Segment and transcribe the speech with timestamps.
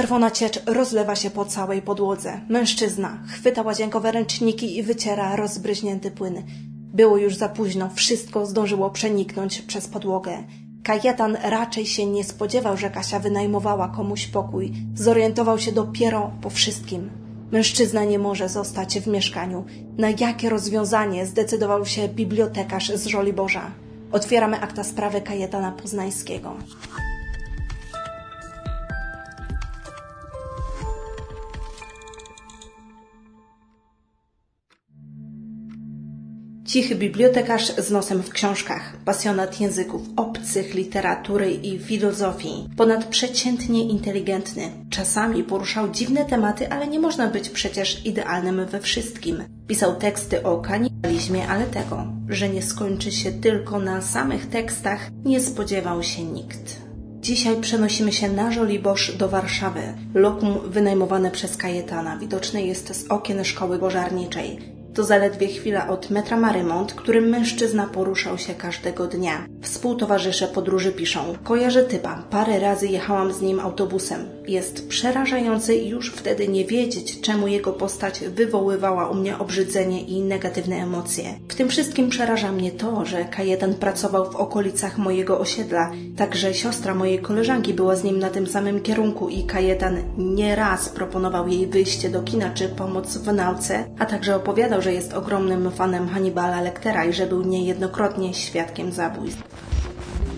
[0.00, 2.40] Czerwona ciecz rozlewa się po całej podłodze.
[2.48, 6.42] Mężczyzna chwyta łazienkowe ręczniki i wyciera rozbryźnięty płyn.
[6.94, 10.44] Było już za późno, wszystko zdążyło przeniknąć przez podłogę.
[10.82, 14.72] Kajetan raczej się nie spodziewał, że Kasia wynajmowała komuś pokój.
[14.94, 17.10] Zorientował się dopiero po wszystkim.
[17.52, 19.64] Mężczyzna nie może zostać w mieszkaniu.
[19.98, 23.70] Na jakie rozwiązanie zdecydował się bibliotekarz z Żoliborza?
[24.12, 26.54] Otwieramy akta sprawy Kajetana Poznańskiego.
[36.70, 44.70] Cichy bibliotekarz z nosem w książkach, pasjonat języków obcych, literatury i filozofii, ponadprzeciętnie inteligentny.
[44.90, 49.44] Czasami poruszał dziwne tematy, ale nie można być przecież idealnym we wszystkim.
[49.66, 55.40] Pisał teksty o kanibalizmie, ale tego, że nie skończy się tylko na samych tekstach, nie
[55.40, 56.76] spodziewał się nikt.
[57.20, 59.82] Dzisiaj przenosimy się na Żoliborz do Warszawy.
[60.14, 64.79] Lokum wynajmowane przez Kajetana widoczne jest z okien szkoły pożarniczej.
[64.94, 69.46] To zaledwie chwila od metra Marymont, którym mężczyzna poruszał się każdego dnia.
[69.62, 74.28] Współtowarzysze podróży piszą: Kojarzę typa, parę razy jechałam z nim autobusem.
[74.48, 80.20] Jest przerażający i już wtedy nie wiedzieć, czemu jego postać wywoływała u mnie obrzydzenie i
[80.20, 81.24] negatywne emocje.
[81.48, 86.94] W tym wszystkim przeraża mnie to, że K1 pracował w okolicach mojego osiedla, także siostra
[86.94, 92.10] mojej koleżanki była z nim na tym samym kierunku i K1 nieraz proponował jej wyjście
[92.10, 97.04] do kina czy pomoc w nauce, a także opowiadał, że jest ogromnym fanem Hannibala Lectera
[97.04, 99.42] i że był niejednokrotnie świadkiem zabójstw.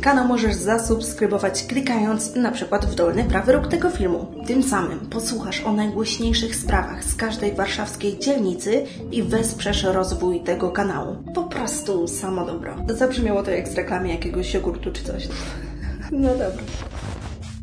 [0.01, 4.27] Kanał możesz zasubskrybować klikając na przykład w dolny prawy róg tego filmu.
[4.47, 11.17] Tym samym posłuchasz o najgłośniejszych sprawach z każdej warszawskiej dzielnicy i wesprzesz rozwój tego kanału.
[11.35, 12.77] Po prostu samo dobro.
[12.89, 15.29] Zabrzmiało to jak z reklamy jakiegoś jogurtu czy coś.
[16.13, 16.63] No dobra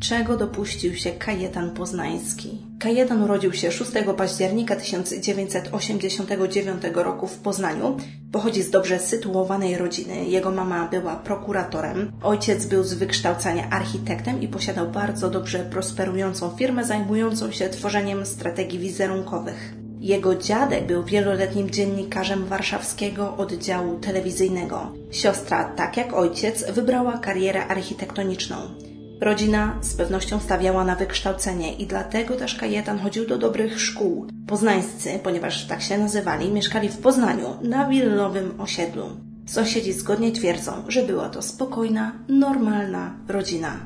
[0.09, 2.57] czego dopuścił się Kajetan Poznański.
[2.79, 7.97] Kajetan urodził się 6 października 1989 roku w Poznaniu.
[8.31, 10.25] Pochodzi z dobrze sytuowanej rodziny.
[10.25, 16.85] Jego mama była prokuratorem, ojciec był z wykształcenia architektem i posiadał bardzo dobrze prosperującą firmę
[16.85, 19.73] zajmującą się tworzeniem strategii wizerunkowych.
[19.99, 24.91] Jego dziadek był wieloletnim dziennikarzem warszawskiego oddziału telewizyjnego.
[25.11, 28.88] Siostra, tak jak ojciec, wybrała karierę architektoniczną.
[29.21, 34.27] Rodzina z pewnością stawiała na wykształcenie i dlatego też Kajetan chodził do dobrych szkół.
[34.47, 39.05] Poznańscy, ponieważ tak się nazywali, mieszkali w Poznaniu, na willowym osiedlu.
[39.45, 43.79] Sąsiedzi zgodnie twierdzą, że była to spokojna, normalna rodzina.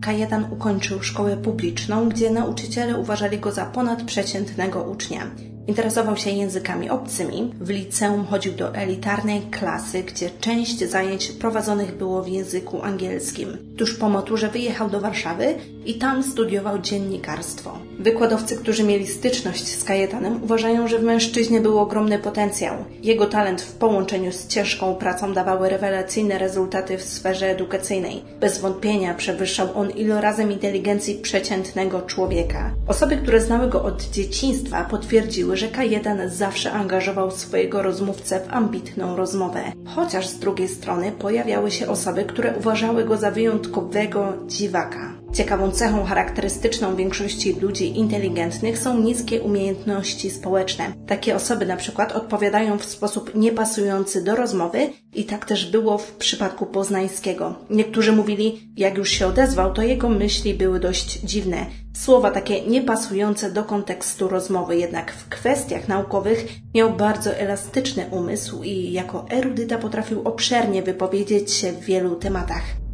[0.00, 5.30] Kajetan ukończył szkołę publiczną, gdzie nauczyciele uważali go za ponadprzeciętnego ucznia.
[5.66, 7.54] Interesował się językami obcymi.
[7.60, 13.58] W liceum chodził do elitarnej klasy, gdzie część zajęć prowadzonych było w języku angielskim.
[13.78, 15.54] Tuż po maturze wyjechał do Warszawy
[15.86, 17.78] i tam studiował dziennikarstwo.
[17.98, 22.74] Wykładowcy, którzy mieli styczność z Kajetanem, uważają, że w mężczyźnie był ogromny potencjał.
[23.02, 28.22] Jego talent w połączeniu z ciężką pracą dawały rewelacyjne rezultaty w sferze edukacyjnej.
[28.40, 32.74] Bez wątpienia przewyższał on ilorazem inteligencji przeciętnego człowieka.
[32.86, 39.16] Osoby, które znały go od dzieciństwa, potwierdziły, że K1 zawsze angażował swojego rozmówcę w ambitną
[39.16, 39.62] rozmowę.
[39.86, 45.25] Chociaż z drugiej strony pojawiały się osoby, które uważały go za wyjątkowego dziwaka.
[45.32, 50.92] Ciekawą cechą charakterystyczną większości ludzi inteligentnych są niskie umiejętności społeczne.
[51.06, 54.78] Takie osoby na przykład odpowiadają w sposób niepasujący do rozmowy
[55.14, 57.54] i tak też było w przypadku Poznańskiego.
[57.70, 61.66] Niektórzy mówili, jak już się odezwał, to jego myśli były dość dziwne.
[61.96, 68.92] Słowa takie niepasujące do kontekstu rozmowy, jednak w kwestiach naukowych miał bardzo elastyczny umysł i
[68.92, 72.85] jako erudyta potrafił obszernie wypowiedzieć się w wielu tematach.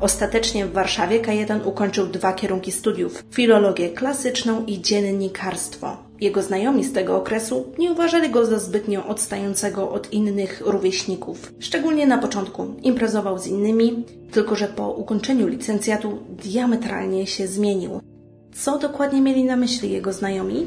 [0.00, 5.96] Ostatecznie w Warszawie K1 ukończył dwa kierunki studiów filologię klasyczną i dziennikarstwo.
[6.20, 11.52] Jego znajomi z tego okresu nie uważali go za zbytnio odstającego od innych rówieśników.
[11.58, 18.00] Szczególnie na początku imprezował z innymi, tylko że po ukończeniu licencjatu diametralnie się zmienił.
[18.54, 20.66] Co dokładnie mieli na myśli jego znajomi?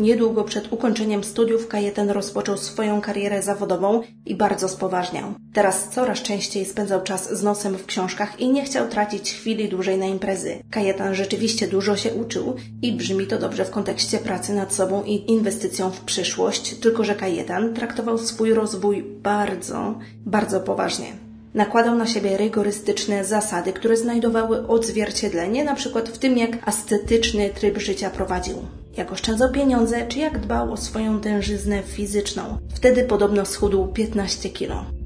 [0.00, 5.34] Niedługo przed ukończeniem studiów Kajetan rozpoczął swoją karierę zawodową i bardzo spoważniał.
[5.52, 9.98] Teraz coraz częściej spędzał czas z nosem w książkach i nie chciał tracić chwili dłużej
[9.98, 10.62] na imprezy.
[10.70, 15.30] Kajetan rzeczywiście dużo się uczył i brzmi to dobrze w kontekście pracy nad sobą i
[15.30, 21.12] inwestycją w przyszłość, tylko że Kajetan traktował swój rozwój bardzo, bardzo poważnie
[21.54, 28.10] nakładał na siebie rygorystyczne zasady, które znajdowały odzwierciedlenie przykład w tym, jak ascetyczny tryb życia
[28.10, 28.56] prowadził
[28.96, 32.58] jak oszczędzał pieniądze, czy jak dbał o swoją tężyznę fizyczną.
[32.74, 34.99] Wtedy podobno schudł 15 kilo.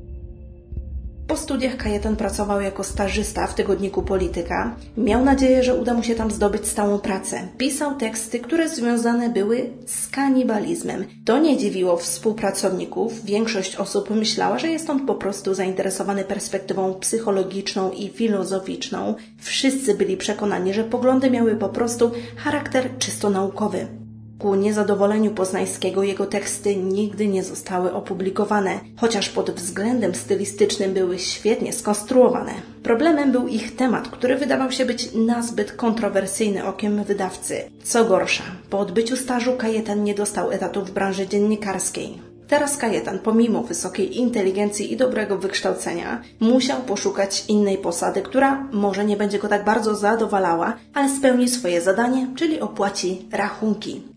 [1.27, 4.77] Po studiach Kajetan pracował jako stażysta w tygodniku Polityka.
[4.97, 7.49] Miał nadzieję, że uda mu się tam zdobyć stałą pracę.
[7.59, 11.05] Pisał teksty, które związane były z kanibalizmem.
[11.25, 13.25] To nie dziwiło współpracowników.
[13.25, 19.15] Większość osób myślała, że jest on po prostu zainteresowany perspektywą psychologiczną i filozoficzną.
[19.39, 24.04] Wszyscy byli przekonani, że poglądy miały po prostu charakter czysto naukowy.
[24.39, 31.73] Ku niezadowoleniu Poznańskiego jego teksty nigdy nie zostały opublikowane, chociaż pod względem stylistycznym były świetnie
[31.73, 32.53] skonstruowane.
[32.83, 37.63] Problemem był ich temat, który wydawał się być nazbyt kontrowersyjny okiem wydawcy.
[37.85, 42.35] Co gorsza, po odbyciu stażu Kajetan nie dostał etatu w branży dziennikarskiej.
[42.49, 49.17] Teraz Kajetan, pomimo wysokiej inteligencji i dobrego wykształcenia, musiał poszukać innej posady, która może nie
[49.17, 54.14] będzie go tak bardzo zadowalała, ale spełni swoje zadanie, czyli opłaci rachunki.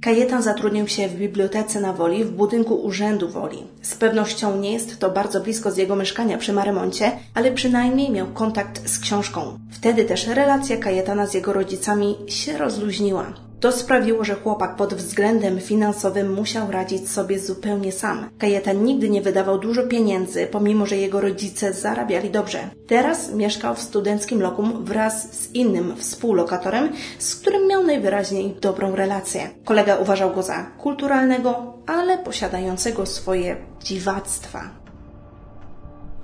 [0.00, 3.62] Kajetan zatrudnił się w bibliotece na Woli w budynku Urzędu Woli.
[3.82, 8.26] Z pewnością nie jest to bardzo blisko z jego mieszkania przy Marymoncie, ale przynajmniej miał
[8.26, 9.58] kontakt z książką.
[9.70, 13.49] Wtedy też relacja Kajetana z jego rodzicami się rozluźniła.
[13.60, 18.28] To sprawiło, że chłopak pod względem finansowym musiał radzić sobie zupełnie sam.
[18.38, 22.58] Kajetan nigdy nie wydawał dużo pieniędzy, pomimo że jego rodzice zarabiali dobrze.
[22.86, 29.50] Teraz mieszkał w studenckim lokum wraz z innym współlokatorem, z którym miał najwyraźniej dobrą relację.
[29.64, 34.70] Kolega uważał go za kulturalnego, ale posiadającego swoje dziwactwa.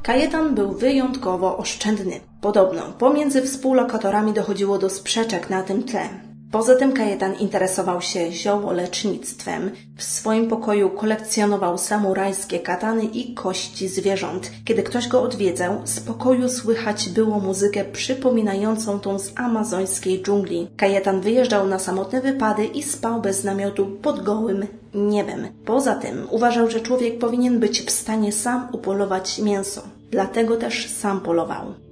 [0.02, 2.20] Kajetan był wyjątkowo oszczędny.
[2.40, 6.25] Podobno pomiędzy współlokatorami dochodziło do sprzeczek na tym tle.
[6.56, 9.70] Poza tym Kajetan interesował się ziołolecznictwem.
[9.96, 14.50] W swoim pokoju kolekcjonował samurajskie katany i kości zwierząt.
[14.64, 20.68] Kiedy ktoś go odwiedzał, z pokoju słychać było muzykę przypominającą tą z amazońskiej dżungli.
[20.76, 25.48] Kajetan wyjeżdżał na samotne wypady i spał bez namiotu pod gołym niebem.
[25.64, 29.82] Poza tym uważał, że człowiek powinien być w stanie sam upolować mięso.
[30.10, 31.85] Dlatego też sam polował.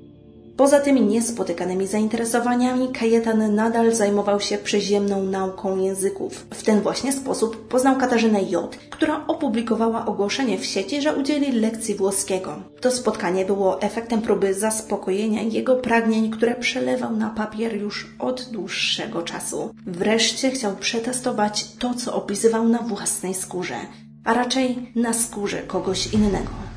[0.56, 6.46] Poza tymi niespotykanymi zainteresowaniami, Kajetan nadal zajmował się przyziemną nauką języków.
[6.50, 11.94] W ten właśnie sposób poznał Katarzynę J., która opublikowała ogłoszenie w sieci, że udzieli lekcji
[11.94, 12.56] włoskiego.
[12.80, 19.22] To spotkanie było efektem próby zaspokojenia jego pragnień, które przelewał na papier już od dłuższego
[19.22, 19.74] czasu.
[19.86, 23.76] Wreszcie chciał przetestować to, co opisywał na własnej skórze,
[24.24, 26.74] a raczej na skórze kogoś innego.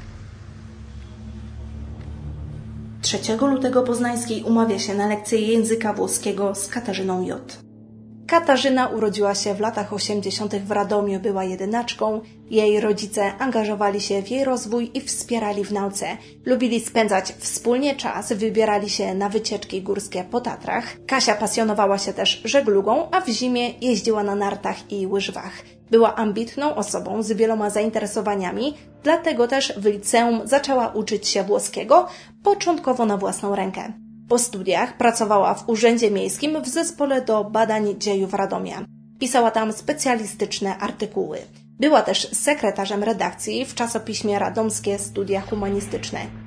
[3.08, 7.67] 3 lutego Poznańskiej umawia się na lekcję języka włoskiego z Katarzyną J.
[8.28, 10.56] Katarzyna urodziła się w latach 80.
[10.56, 12.22] w Radomiu, była jedynaczką.
[12.50, 16.18] Jej rodzice angażowali się w jej rozwój i wspierali w nauce.
[16.46, 20.98] Lubili spędzać wspólnie czas, wybierali się na wycieczki górskie po Tatrach.
[21.08, 25.54] Kasia pasjonowała się też żeglugą, a w zimie jeździła na nartach i łyżwach.
[25.92, 32.08] Była ambitną osobą z wieloma zainteresowaniami, dlatego też w liceum zaczęła uczyć się włoskiego,
[32.44, 34.07] początkowo na własną rękę.
[34.28, 38.86] Po studiach pracowała w Urzędzie Miejskim w Zespole do Badań Dziejów Radomia.
[39.20, 41.38] Pisała tam specjalistyczne artykuły.
[41.80, 46.47] Była też sekretarzem redakcji w czasopiśmie Radomskie Studia Humanistyczne.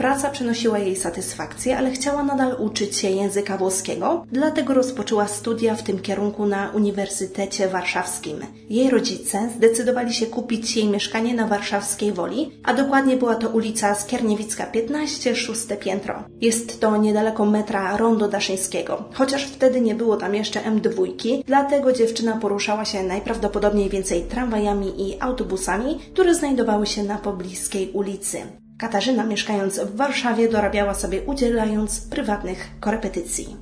[0.00, 5.82] Praca przynosiła jej satysfakcję, ale chciała nadal uczyć się języka włoskiego, dlatego rozpoczęła studia w
[5.82, 8.36] tym kierunku na Uniwersytecie Warszawskim.
[8.70, 13.94] Jej rodzice zdecydowali się kupić jej mieszkanie na warszawskiej Woli, a dokładnie była to ulica
[13.94, 16.24] Skierniewicka 15, szóste piętro.
[16.40, 22.36] Jest to niedaleko metra Rondo Daszyńskiego, chociaż wtedy nie było tam jeszcze M2, dlatego dziewczyna
[22.36, 28.42] poruszała się najprawdopodobniej więcej tramwajami i autobusami, które znajdowały się na pobliskiej ulicy.
[28.80, 33.56] Katarzyna, mieszkając w Warszawie, dorabiała sobie udzielając prywatnych korepetycji.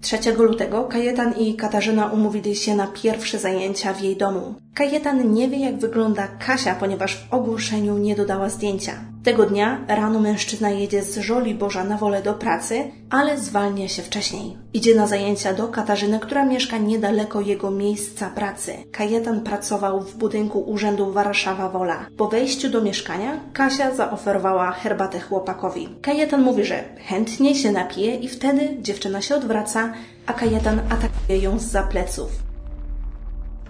[0.00, 4.54] 3 lutego Kajetan i Katarzyna umówili się na pierwsze zajęcia w jej domu.
[4.74, 9.11] Kajetan nie wie, jak wygląda Kasia, ponieważ w ogłoszeniu nie dodała zdjęcia.
[9.22, 14.02] Tego dnia rano mężczyzna jedzie z Żoli Boża na wolę do pracy, ale zwalnia się
[14.02, 14.56] wcześniej.
[14.74, 18.72] Idzie na zajęcia do Katarzyny, która mieszka niedaleko jego miejsca pracy.
[18.92, 22.06] Kajetan pracował w budynku Urzędu Warszawa Wola.
[22.16, 25.88] Po wejściu do mieszkania Kasia zaoferowała herbatę chłopakowi.
[26.02, 29.92] Kajetan mówi, że chętnie się napije i wtedy dziewczyna się odwraca,
[30.26, 32.52] a Kajetan atakuje ją z za pleców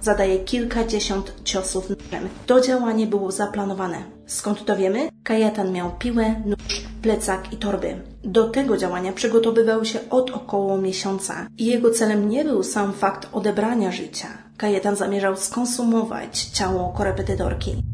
[0.03, 2.29] zadaje kilkadziesiąt ciosów nożem.
[2.47, 4.03] To działanie było zaplanowane.
[4.33, 5.09] Skąd to wiemy?
[5.23, 8.01] Kajetan miał piłę, nóż, plecak i torby.
[8.25, 13.29] Do tego działania przygotowywał się od około miesiąca i jego celem nie był sam fakt
[13.33, 14.29] odebrania życia.
[14.57, 17.92] Kajetan zamierzał skonsumować ciało korepetytorki.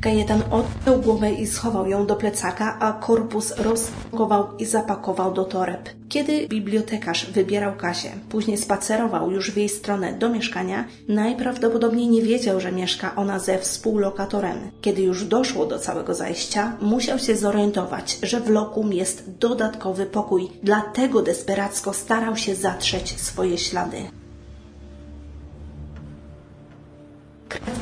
[0.00, 5.88] Kajetan odciął głowę i schował ją do plecaka, a korpus rozpakował i zapakował do toreb.
[6.08, 12.60] Kiedy bibliotekarz wybierał Kasię, później spacerował już w jej stronę do mieszkania, najprawdopodobniej nie wiedział,
[12.60, 14.70] że mieszka ona ze współlokatorem.
[14.80, 20.48] Kiedy już doszło do całego zajścia, musiał się zorientować, że w lokum jest dodatkowy pokój,
[20.62, 24.17] dlatego desperacko starał się zatrzeć swoje ślady.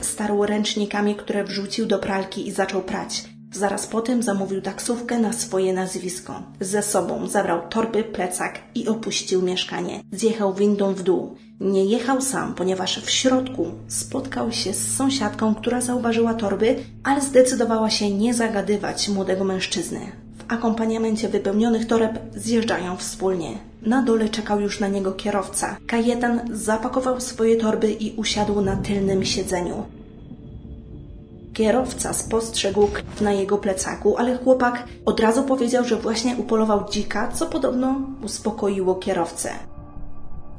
[0.00, 3.24] Starł ręcznikami, które wrzucił do pralki i zaczął prać.
[3.52, 6.42] Zaraz potem zamówił taksówkę na swoje nazwisko.
[6.60, 10.00] Ze sobą zabrał torby, plecak i opuścił mieszkanie.
[10.12, 11.36] Zjechał windą w dół.
[11.60, 17.90] Nie jechał sam, ponieważ w środku spotkał się z sąsiadką, która zauważyła torby, ale zdecydowała
[17.90, 20.00] się nie zagadywać młodego mężczyzny.
[20.38, 23.58] W akompaniamencie wypełnionych toreb zjeżdżają wspólnie.
[23.86, 25.76] Na dole czekał już na niego kierowca.
[25.86, 29.84] Kajetan zapakował swoje torby i usiadł na tylnym siedzeniu.
[31.54, 37.28] Kierowca spostrzegł krew na jego plecaku, ale chłopak od razu powiedział, że właśnie upolował dzika,
[37.32, 39.50] co podobno uspokoiło kierowcę.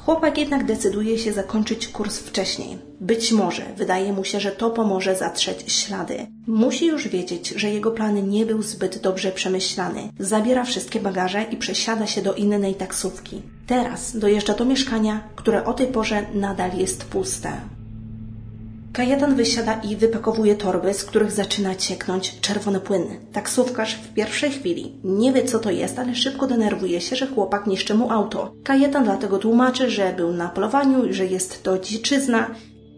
[0.07, 2.77] Chłopak jednak decyduje się zakończyć kurs wcześniej.
[3.01, 6.27] Być może wydaje mu się, że to pomoże zatrzeć ślady.
[6.47, 10.09] Musi już wiedzieć, że jego plan nie był zbyt dobrze przemyślany.
[10.19, 13.41] Zabiera wszystkie bagaże i przesiada się do innej taksówki.
[13.67, 17.51] Teraz dojeżdża do mieszkania, które o tej porze nadal jest puste.
[18.97, 23.03] Kajetan wysiada i wypakowuje torby, z których zaczyna cieknąć czerwony płyn.
[23.33, 27.67] Taksówkarz w pierwszej chwili nie wie co to jest, ale szybko denerwuje się, że chłopak
[27.67, 28.53] niszczy mu auto.
[28.63, 32.47] Kajetan dlatego tłumaczy, że był na polowaniu że jest to dziczyzna.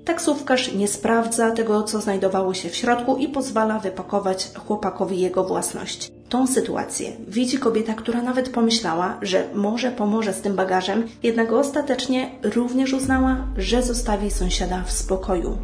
[0.05, 6.11] Taksówkarz nie sprawdza tego, co znajdowało się w środku i pozwala wypakować chłopakowi jego własność.
[6.29, 12.31] Tą sytuację widzi kobieta, która nawet pomyślała, że może pomoże z tym bagażem, jednak ostatecznie
[12.43, 15.57] również uznała, że zostawi sąsiada w spokoju.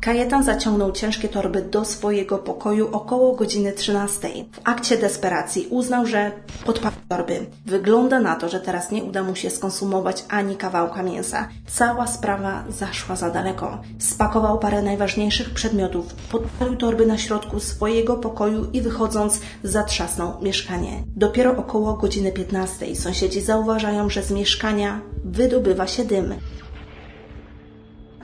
[0.00, 4.28] Kajetan zaciągnął ciężkie torby do swojego pokoju około godziny 13.
[4.52, 6.32] W akcie desperacji uznał, że
[6.66, 7.46] podpalił torby.
[7.66, 11.48] Wygląda na to, że teraz nie uda mu się skonsumować ani kawałka mięsa.
[11.66, 13.82] Cała sprawa zaszła za daleko.
[13.98, 21.02] Spakował parę najważniejszych przedmiotów, podpalił torby na środku swojego pokoju i wychodząc zatrzasnął mieszkanie.
[21.16, 26.34] Dopiero około godziny 15 sąsiedzi zauważają, że z mieszkania wydobywa się dym.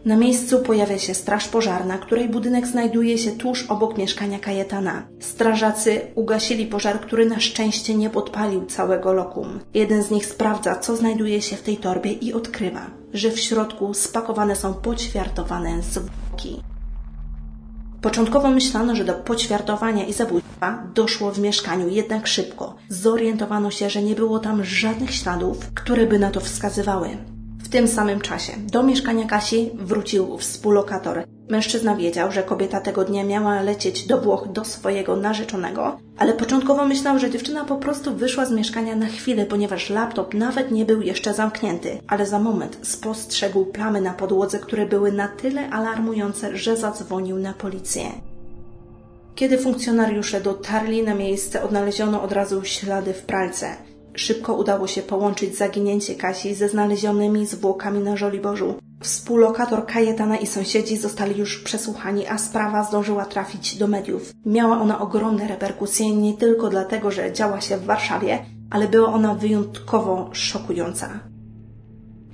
[0.07, 5.07] Na miejscu pojawia się straż pożarna, której budynek znajduje się tuż obok mieszkania Kajetana.
[5.21, 9.61] Strażacy ugasili pożar, który na szczęście nie podpalił całego lokum.
[9.75, 13.95] Jeden z nich sprawdza, co znajduje się w tej torbie i odkrywa, że w środku
[13.95, 16.63] spakowane są poćwiartowane zwłoki.
[18.01, 24.03] Początkowo myślano, że do poćwiartowania i zabójstwa doszło w mieszkaniu, jednak szybko zorientowano się, że
[24.03, 27.36] nie było tam żadnych śladów, które by na to wskazywały.
[27.67, 31.25] W tym samym czasie do mieszkania Kasi wrócił współlokator.
[31.49, 36.87] Mężczyzna wiedział, że kobieta tego dnia miała lecieć do Włoch do swojego narzeczonego, ale początkowo
[36.87, 41.03] myślał, że dziewczyna po prostu wyszła z mieszkania na chwilę, ponieważ laptop nawet nie był
[41.03, 46.77] jeszcze zamknięty, ale za moment spostrzegł plamy na podłodze, które były na tyle alarmujące, że
[46.77, 48.05] zadzwonił na policję.
[49.35, 53.77] Kiedy funkcjonariusze dotarli na miejsce, odnaleziono od razu ślady w pralce.
[54.17, 58.75] Szybko udało się połączyć zaginięcie Kasi ze znalezionymi zwłokami na Żoliborzu.
[59.01, 64.33] Współlokator Kajetana i sąsiedzi zostali już przesłuchani, a sprawa zdążyła trafić do mediów.
[64.47, 68.39] Miała ona ogromne reperkusje nie tylko dlatego, że działa się w Warszawie,
[68.71, 71.21] ale była ona wyjątkowo szokująca.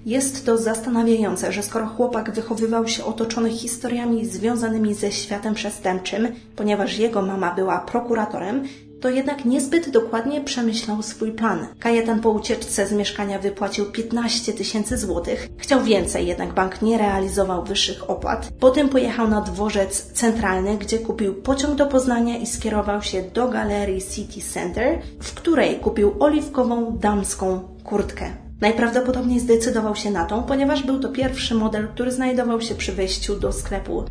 [0.07, 6.99] Jest to zastanawiające, że skoro chłopak wychowywał się otoczony historiami związanymi ze światem przestępczym, ponieważ
[6.99, 8.65] jego mama była prokuratorem,
[9.03, 11.67] to jednak niezbyt dokładnie przemyślał swój plan.
[11.79, 15.49] Kajetan po ucieczce z mieszkania wypłacił 15 tysięcy złotych.
[15.59, 18.53] Chciał więcej, jednak bank nie realizował wyższych opłat.
[18.61, 24.03] Potem pojechał na dworzec centralny, gdzie kupił pociąg do Poznania i skierował się do galerii
[24.03, 28.31] City Center, w której kupił oliwkową damską kurtkę.
[28.61, 33.41] Najprawdopodobniej zdecydował się na tą, ponieważ był to pierwszy model, który znajdował się przy wejściu
[33.41, 34.05] do sklepu.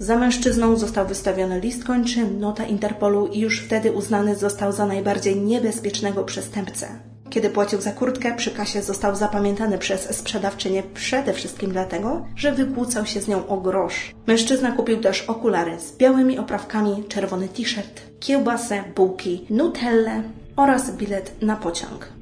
[0.00, 5.40] Za mężczyzną został wystawiony list kończy, nota Interpolu i już wtedy uznany został za najbardziej
[5.40, 6.88] niebezpiecznego przestępcę.
[7.30, 13.06] Kiedy płacił za kurtkę, przy kasie został zapamiętany przez sprzedawczynię przede wszystkim dlatego, że wykłócał
[13.06, 14.14] się z nią o grosz.
[14.26, 20.22] Mężczyzna kupił też okulary z białymi oprawkami, czerwony t-shirt, kiełbasę, bułki, nutellę
[20.56, 22.19] oraz bilet na pociąg.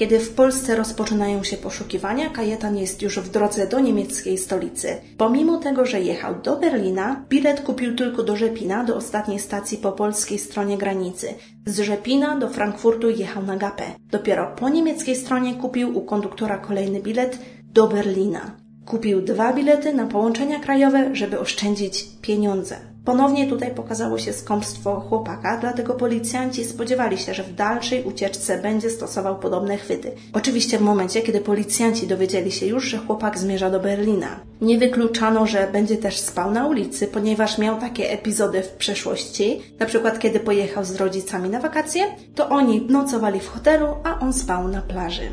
[0.00, 4.96] Kiedy w Polsce rozpoczynają się poszukiwania, Kajetan jest już w drodze do niemieckiej stolicy.
[5.18, 9.92] Pomimo tego, że jechał do Berlina, bilet kupił tylko do Rzepina, do ostatniej stacji po
[9.92, 11.34] polskiej stronie granicy.
[11.66, 13.84] Z Rzepina do Frankfurtu jechał na Gapę.
[14.10, 17.38] Dopiero po niemieckiej stronie kupił u konduktora kolejny bilet
[17.72, 18.56] do Berlina.
[18.86, 22.89] Kupił dwa bilety na połączenia krajowe, żeby oszczędzić pieniądze.
[23.04, 28.90] Ponownie tutaj pokazało się skąpstwo chłopaka, dlatego policjanci spodziewali się, że w dalszej ucieczce będzie
[28.90, 30.12] stosował podobne chwyty.
[30.32, 34.40] Oczywiście w momencie, kiedy policjanci dowiedzieli się już, że chłopak zmierza do Berlina.
[34.60, 39.86] Nie wykluczano, że będzie też spał na ulicy, ponieważ miał takie epizody w przeszłości, na
[39.86, 42.04] przykład kiedy pojechał z rodzicami na wakacje,
[42.34, 45.30] to oni nocowali w hotelu, a on spał na plaży.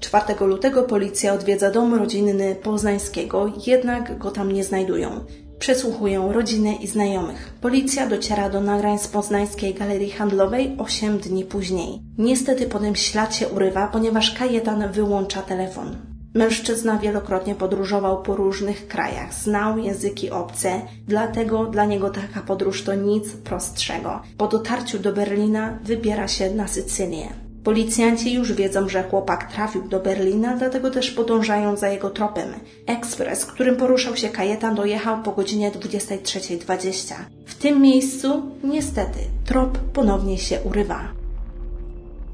[0.00, 5.24] 4 lutego policja odwiedza dom rodzinny Poznańskiego, jednak go tam nie znajdują.
[5.58, 7.52] Przesłuchują rodzinę i znajomych.
[7.60, 12.02] Policja dociera do nagrań z poznańskiej galerii handlowej 8 dni później.
[12.18, 15.96] Niestety potem ślad się urywa, ponieważ Kajetan wyłącza telefon.
[16.34, 22.94] Mężczyzna wielokrotnie podróżował po różnych krajach, znał języki obce, dlatego dla niego taka podróż to
[22.94, 24.22] nic prostszego.
[24.38, 27.45] Po dotarciu do Berlina wybiera się na Sycylię.
[27.66, 32.48] Policjanci już wiedzą, że chłopak trafił do Berlina, dlatego też podążają za jego tropem.
[32.86, 37.14] Ekspres, którym poruszał się Kajetan, dojechał po godzinie 23.20.
[37.46, 41.25] W tym miejscu, niestety, trop ponownie się urywa.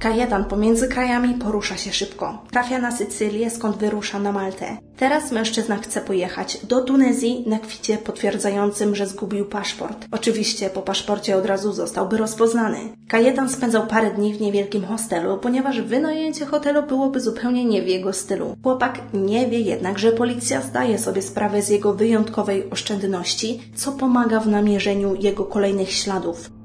[0.02, 2.44] Kajetan pomiędzy krajami porusza się szybko.
[2.50, 4.76] Trafia na Sycylię, skąd wyrusza na Maltę.
[4.96, 10.06] Teraz mężczyzna chce pojechać do Tunezji na kwicie potwierdzającym, że zgubił paszport.
[10.10, 12.78] Oczywiście po paszporcie od razu zostałby rozpoznany.
[13.08, 18.12] Kajetan spędzał parę dni w niewielkim hostelu, ponieważ wynajęcie hotelu byłoby zupełnie nie w jego
[18.12, 18.56] stylu.
[18.62, 24.40] Chłopak nie wie jednak, że policja zdaje sobie sprawę z jego wyjątkowej oszczędności, co pomaga
[24.40, 26.61] w namierzeniu jego kolejnych śladów.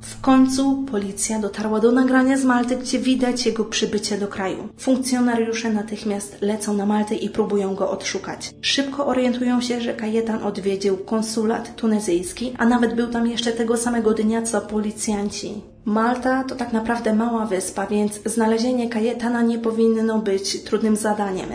[0.00, 4.68] W końcu policja dotarła do nagrania z Malty, gdzie widać jego przybycie do kraju.
[4.78, 8.50] Funkcjonariusze natychmiast lecą na Maltę i próbują go odszukać.
[8.60, 14.14] Szybko orientują się, że Kajetan odwiedził konsulat tunezyjski, a nawet był tam jeszcze tego samego
[14.14, 15.62] dnia co policjanci.
[15.84, 21.48] Malta to tak naprawdę mała wyspa, więc znalezienie Kajetana nie powinno być trudnym zadaniem.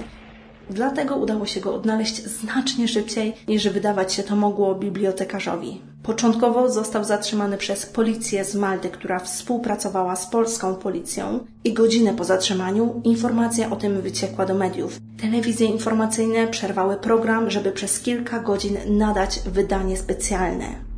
[0.70, 5.82] Dlatego udało się go odnaleźć znacznie szybciej, niż wydawać się to mogło bibliotekarzowi.
[6.06, 12.24] Początkowo został zatrzymany przez policję z Malty, która współpracowała z polską policją i godzinę po
[12.24, 14.98] zatrzymaniu informacja o tym wyciekła do mediów.
[15.22, 20.95] Telewizje informacyjne przerwały program, żeby przez kilka godzin nadać wydanie specjalne.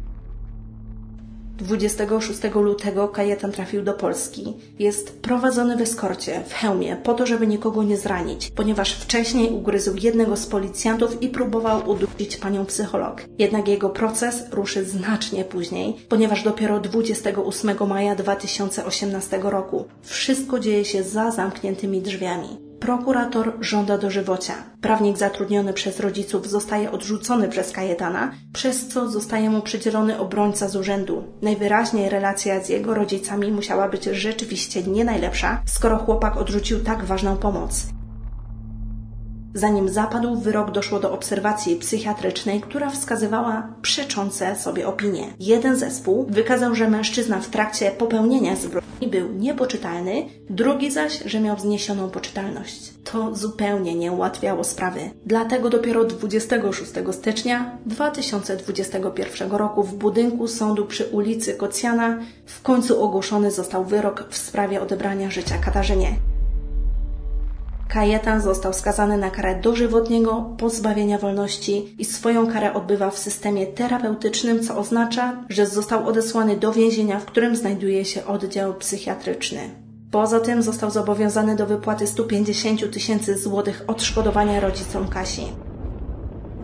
[1.58, 4.54] 26 lutego Kajetan trafił do Polski.
[4.80, 9.96] Jest prowadzony w eskorcie, w hełmie, po to, żeby nikogo nie zranić, ponieważ wcześniej ugryzł
[10.02, 13.22] jednego z policjantów i próbował udusić panią psycholog.
[13.40, 21.04] Jednak jego proces ruszy znacznie później, ponieważ dopiero 28 maja 2018 roku wszystko dzieje się
[21.04, 22.67] za zamkniętymi drzwiami.
[22.80, 24.54] Prokurator żąda dożywocia.
[24.82, 30.76] Prawnik zatrudniony przez rodziców zostaje odrzucony przez Kajetana, przez co zostaje mu przydzielony obrońca z
[30.76, 31.24] urzędu.
[31.42, 37.38] Najwyraźniej relacja z jego rodzicami musiała być rzeczywiście nie najlepsza, skoro chłopak odrzucił tak ważną
[37.38, 37.97] pomoc.
[39.54, 45.34] Zanim zapadł wyrok, doszło do obserwacji psychiatrycznej, która wskazywała przeczące sobie opinie.
[45.40, 51.60] Jeden zespół wykazał, że mężczyzna w trakcie popełnienia zbrodni był niepoczytalny, drugi zaś, że miał
[51.60, 52.94] zniesioną poczytalność.
[53.04, 55.00] To zupełnie nie ułatwiało sprawy.
[55.26, 63.52] Dlatego dopiero 26 stycznia 2021 roku w budynku sądu przy ulicy Kocjana w końcu ogłoszony
[63.52, 66.37] został wyrok w sprawie odebrania życia Katarzynie.
[67.98, 74.64] Kajetan został skazany na karę dożywotniego pozbawienia wolności i swoją karę odbywa w systemie terapeutycznym,
[74.64, 79.60] co oznacza, że został odesłany do więzienia, w którym znajduje się oddział psychiatryczny.
[80.12, 85.48] Poza tym został zobowiązany do wypłaty 150 tysięcy złotych odszkodowania rodzicom Kasi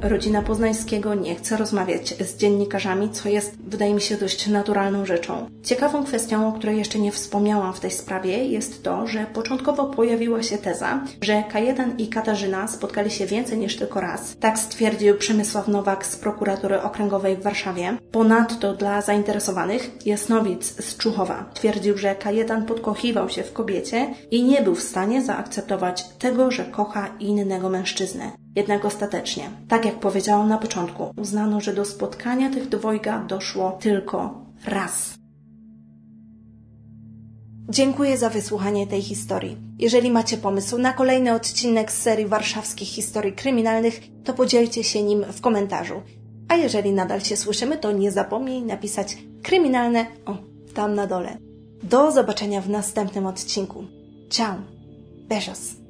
[0.04, 5.50] rodzina Poznańskiego nie chce rozmawiać z dziennikarzami, co jest, wydaje mi się, dość naturalną rzeczą.
[5.63, 10.44] Ciekawą kwestią, o której jeszcze nie wspomniałam w tej sprawie, jest to, że początkowo pojawiła
[10.44, 14.36] się teza, że Kajetan i Katarzyna spotkali się więcej niż tylko raz.
[14.39, 17.98] Tak stwierdził Przemysław Nowak z prokuratury okręgowej w Warszawie.
[18.12, 24.62] Ponadto dla zainteresowanych Jasnowic z Czuchowa twierdził, że Kajetan podkochiwał się w kobiecie i nie
[24.62, 28.43] był w stanie zaakceptować tego, że kocha innego mężczyznę.
[28.56, 34.46] Jednak ostatecznie, tak jak powiedziałam na początku, uznano, że do spotkania tych dwojga doszło tylko
[34.66, 35.16] raz.
[37.70, 39.58] Dziękuję za wysłuchanie tej historii.
[39.80, 45.26] Jeżeli macie pomysł na kolejny odcinek z serii warszawskich historii kryminalnych, to podzielcie się nim
[45.34, 46.02] w komentarzu.
[46.48, 50.38] A jeżeli nadal się słyszymy, to nie zapomnij napisać kryminalne o
[50.74, 51.38] tam na dole.
[51.84, 53.84] Do zobaczenia w następnym odcinku.
[54.30, 54.56] Ciao.
[55.30, 55.83] Beijos.